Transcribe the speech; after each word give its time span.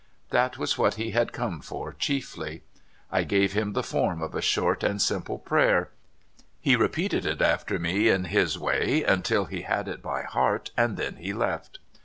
That 0.31 0.57
was 0.57 0.79
what 0.79 0.95
he 0.95 1.11
had 1.11 1.31
come 1.31 1.61
for 1.61 1.93
chiefly. 1.93 2.63
I 3.11 3.21
gave 3.21 3.51
CISSAHA. 3.51 3.53
21 3.53 3.67
him 3.67 3.73
the 3.73 3.83
form 3.83 4.21
of 4.23 4.33
a 4.33 4.41
short 4.41 4.83
and 4.83 4.99
simple 4.99 5.37
prayer. 5.37 5.91
He 6.59 6.75
repeated 6.75 7.23
it 7.23 7.39
after 7.39 7.77
me 7.77 8.09
in 8.09 8.25
his 8.25 8.57
way 8.57 9.03
until 9.03 9.45
he 9.45 9.61
had 9.61 9.87
it 9.87 10.01
by 10.01 10.23
heart, 10.23 10.71
and 10.75 10.97
then 10.97 11.17
he 11.17 11.33
left. 11.33 11.77